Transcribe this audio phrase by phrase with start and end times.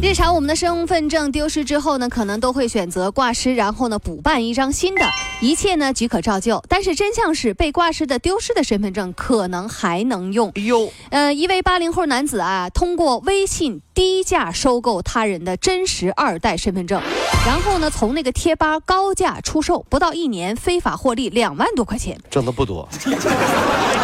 [0.00, 5.04] 日常我们的身份证丢失之后呢，可能都会选择挂失，然后呢补办一张新的，
[5.40, 6.62] 一切呢即可照旧。
[6.68, 10.52] 但是真相是，被挂失的、丢失的身份证可能还能用。
[10.54, 17.02] 哎呦，呃，一位八零后男子啊，通过微信低价收购他人的真实二代身份证，
[17.44, 22.16] 然后呢从那个贴吧高价出售，不到一年非法获利两万多块钱。
[22.30, 22.88] 挣的不多，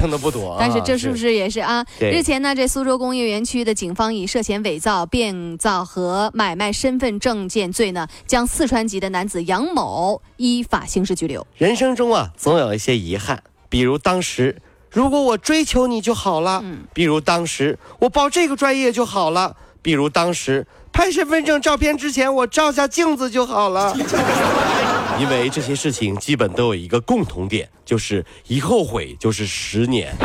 [0.00, 0.56] 挣的不多 啊。
[0.58, 1.84] 但是这是不是也是啊？
[1.98, 11.46] 对日前呢，这苏州工业园区的警方以涉嫌伪造、变造和买卖身份证件罪呢，将四川籍的男子杨某依法刑事拘留。
[11.56, 14.56] 人生中啊，总有一些遗憾，比如当时
[14.90, 23.94] 如果我追求你就好了，嗯比如当时我报这个专业就好了，比如当时拍身份证照片之前我照下镜子就好了。
[25.20, 30.16] 因为这些事情基本都有一个共同点，就是一后悔就是十年，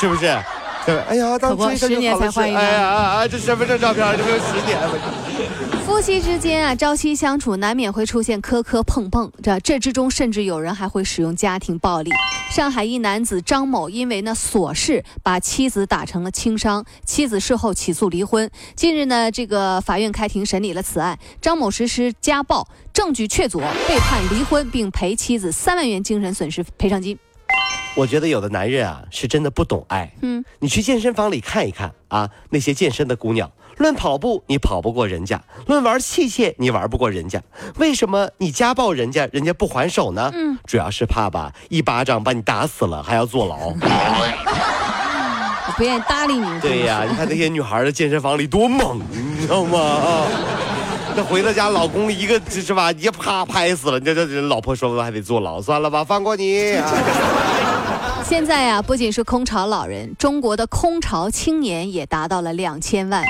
[0.00, 0.36] 是不是？
[0.84, 3.28] 对，哎呀，当可不追他就10年好了才换一张哎呀啊啊！
[3.28, 4.90] 这身份证照片这不有十年了？
[5.84, 12.10] 夫妻之间啊，朝夕相处，难免会出现磕磕碰碰，这这之中甚至有人还会使用家庭暴力。
[12.50, 18.50] 上海一男子张某因为呢琐事把妻子打成了轻伤，妻子事后起诉离婚。
[18.74, 27.18] 近日呢，这个法院开庭审理了此案，张某实施家暴，证据确凿，被判离婚，并赔妻子三万元精神损失赔偿金。
[27.94, 30.12] 我觉得有的男人啊，是真的不懂爱。
[30.20, 37.40] 嗯，你去健身房里看一看啊，那些健身的姑娘，论跑步你跑不过人家，论玩器械你玩不过人家。
[37.78, 40.30] 为什么你家暴人家，人家不还手呢？
[40.34, 43.56] 嗯，主要是怕吧，一巴掌把你打死了，还要坐牢。
[45.68, 46.60] 我不愿意搭理你。
[46.60, 49.78] 对呀、你看那些女孩在健身房里多猛，你知道吗？
[49.78, 50.26] 啊，
[51.14, 56.72] 那回到家，老公一个是吧，一啪拍死了，这这这老婆说还得坐牢，算了吧，放过你。
[56.76, 56.90] 啊
[58.24, 63.22] 现在呀、不仅是空巢老人，中国的空巢青年也达到了两千万。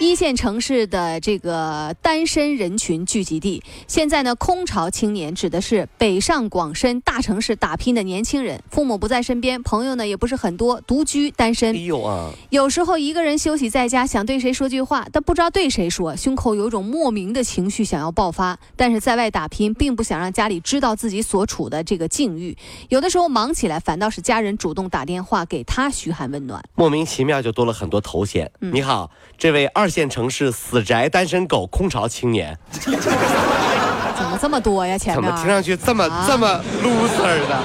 [0.00, 11.84] 一线城市的这个单身人群聚集地，现在呢，空巢青年指的是北上广深大城市打拼的年轻人，父母不在身边，朋友呢也不是很多，独居单哎身。
[11.84, 18.58] 呦啊，有时候一个人休息在家，想对谁说句话，但不知道对谁说，胸口有一种莫名的情绪想要爆发。
[18.76, 22.56] 但是在外打拼，并不想让家里知道自己所处的这个境遇。
[22.88, 26.62] 有的时候忙起来，反倒是家人主动打电话给他嘘寒问暖。
[26.74, 28.50] 莫名其妙就多了很多头衔。
[28.58, 34.96] 你好，这位二线城市死宅单身狗空巢青年， 怎么这么多呀？
[34.98, 37.62] 前面怎么听上去这么、啊这么 loser 的？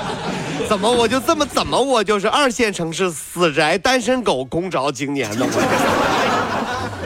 [0.68, 5.46] 怎么我就这么怎么我就是二线城市死宅单身狗空巢青年呢？
[5.50, 5.52] 我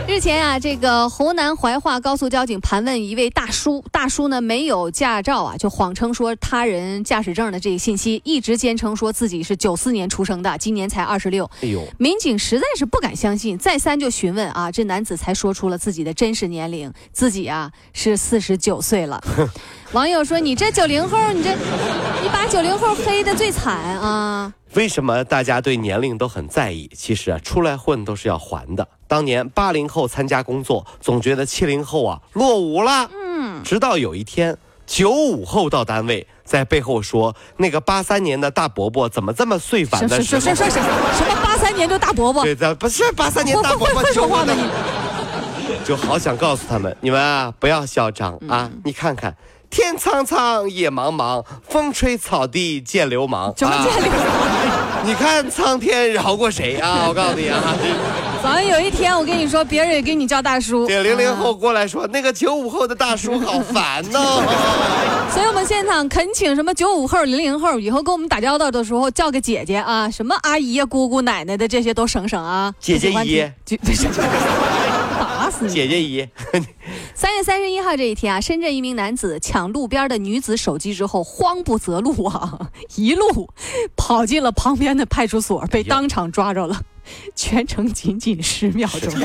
[0.06, 11.50] 日前啊，这个湖南怀化高速交警盘问一位大叔，大叔呢没有驾照啊，就谎称说他人驾驶证的这个信息，一直坚称说自己是九四年出生的，今年才二十六。
[11.62, 19.24] 哎呦，民警实在是不敢相信，再三就询问啊，这男子才说出了自己的真实年龄，自己啊是四十九岁了。
[19.94, 21.52] 网友说：“你这九零后，你这
[22.22, 24.52] 你把九零后黑的最惨啊！
[24.74, 26.90] 为什么大家对年龄都很在意？
[26.96, 28.88] 其实啊，出来混都是要还的。
[29.14, 33.08] 当年八零后参加工作，总觉得七零后啊落伍了。
[33.14, 34.58] 嗯，直到有一天，
[34.88, 40.88] 九五后到单位，在背后说那个八三年的大伯伯怎么这么碎反什的时候什什什，什什
[41.20, 45.86] 什么八三年就大伯伯，对的，不是八三年大伯伯说话吗九五的你？
[45.86, 48.68] 就好想告诉他们，你们啊不要嚣张啊！
[48.74, 49.36] 嗯你看看，
[49.70, 53.50] 天苍苍，野茫茫，风吹草低见流氓。
[53.50, 55.06] 啊什么见流氓？
[55.06, 57.06] 你看苍天饶过谁啊？
[57.08, 57.62] 我告诉你啊，
[58.44, 60.86] 早上有一天，我跟你说，别人也给你叫大叔。
[60.86, 64.44] 这零零啊后过来说，那个九五后的大叔好烦哦。
[65.34, 72.76] 所以我们现场恳请什么九五后、零零后，以后跟我们打交道的时候叫个姐姐啊，什么阿姨呀、姑姑、奶奶的这些都省省啊。
[72.82, 75.72] 姐姐姨就打死你！
[75.74, 76.28] 姐姐姨，
[77.16, 82.60] 三月三十一号这一天啊，深圳一名男子抢路边的女子手机之后，慌不择路啊，
[82.98, 83.50] 一路
[83.96, 86.82] 跑进了旁边的派出所，被当场抓着了，
[87.36, 89.14] 全程仅仅十秒钟。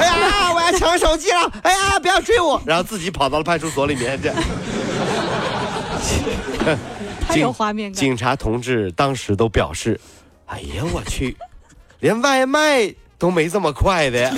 [0.00, 1.52] 哎呀，我要抢手机了！
[1.62, 2.60] 哎呀，不要追我！
[2.66, 4.30] 然后自己跑到了派出所里面，去。
[7.26, 7.98] 太有画面感。
[7.98, 9.98] 警察同志当时都表示
[10.46, 11.36] ：“哎呀，我去，
[12.00, 14.30] 连外卖都没这么快的，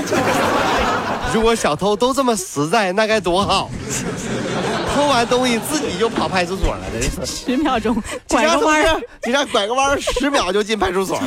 [1.34, 3.68] 如果小偷都这么实在，那该多好！
[4.94, 7.26] 偷完东西自己就跑派出所了，这是。
[7.26, 11.26] 十秒钟，拐个弯儿，你让拐个弯儿，十秒就进派出所了。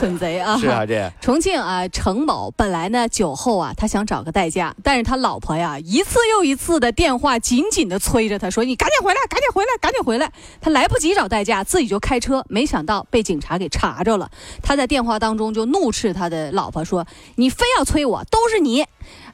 [0.00, 0.56] 蠢贼啊！
[0.56, 14.30] 是啊，这重庆啊，程某本来呢酒后啊，他想找个代驾，但是他老婆呀一次又一次的电话紧紧的催着他说：“你赶紧回来，赶紧回来，赶紧回来！”他来不及找代驾，自己就开车，没想到被警察给查着了。
[14.62, 17.06] 他在电话当中就怒斥他的老婆说
[17.36, 18.80] ：“你非要催我，都是你！”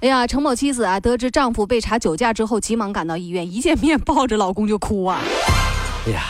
[0.02, 5.22] 哎呀，程某妻子啊，得知丈夫被查酒驾之后，急忙赶到医院，一见面抱着老公就哭啊！
[6.08, 6.24] 哎呀，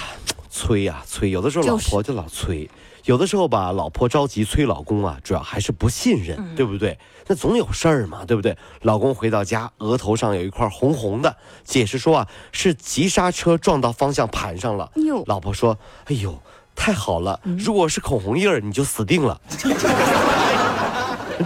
[0.50, 2.68] 催呀催，有的时候老婆就老催。
[3.06, 6.98] 有的时候吧，老婆着急催老公啊，主要还是不信任，对不对？
[7.28, 8.56] 那总有事儿嘛，对不对？
[8.82, 14.90] 老公回到家，额头上有一块红红的，解释说啊，是急刹车撞到方向盘上了。
[15.26, 16.36] 老婆说：“哎呦，
[16.74, 19.40] 太好了，如果是口红印儿，你就死定了。”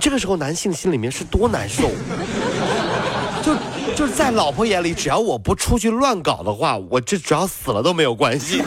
[0.01, 1.91] 这个时候，男性心里面是多难受。
[3.43, 3.55] 就
[3.95, 8.63] 就是在老婆眼里，只要我不出去乱搞的话，我这只要死了都没有关系。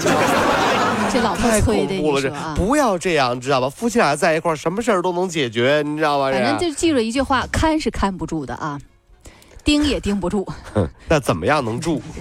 [1.14, 3.70] 这老太恐怖了，这不要这样，知道吧？
[3.70, 6.32] 夫妻俩在一块儿，什么事儿都能解决，你知道吧？
[6.32, 8.80] 反正就记住一句话：看是看不住的啊，
[9.64, 10.48] 盯也盯不住。
[11.08, 12.02] 那怎么样能住？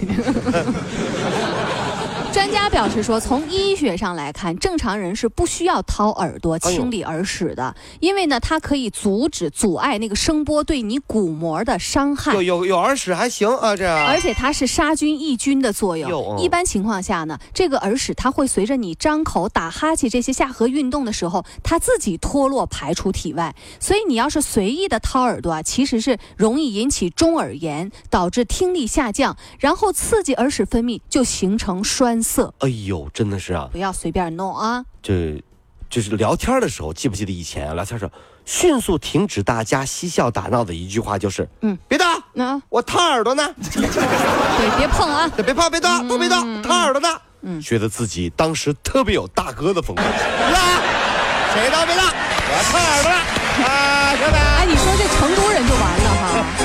[2.33, 12.33] 专家表示说，从医学上来看，正常人是不需要掏耳朵清理耳屎的，因为呢，它可以阻止、阻碍那个声波对你鼓膜的伤害。
[12.33, 16.39] 有有有耳屎还行啊，这而且它是杀菌抑菌的作用。
[16.39, 23.53] 一般情况下呢，这个耳屎它会随着你张口、打哈欠这些下颌运动的时候，它自己脱落排出体外。
[23.79, 32.22] 所以你要是随意的掏耳朵啊，其实是容易引起中耳炎，导致听力下降，然后刺激耳屎分泌，就形成栓。
[32.23, 33.67] 色，哎呦，真的是啊！
[33.71, 34.83] 不要随便弄啊！
[35.01, 35.43] 这，
[35.89, 38.11] 就是聊天的时候，记不记得以前聊天时候，
[38.45, 43.53] 迅速停止大家嬉笑打闹的一句话就是，嗯，别动，那我掏耳朵呢。
[43.73, 45.27] 对，别碰啊！
[45.35, 47.09] 别碰，别动，都别动，掏耳朵呢。
[47.41, 50.05] 嗯，觉得自己当时特别有大哥的风范。
[51.53, 53.17] 谁都别动，我要掏耳朵了
[53.67, 54.15] 啊！
[54.15, 56.09] 小北，哎，你说这成都人就完了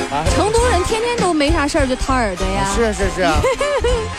[0.09, 0.23] 哈？
[0.35, 2.65] 成都人天天都没啥事儿就掏耳朵呀？
[2.73, 3.39] 是是是啊。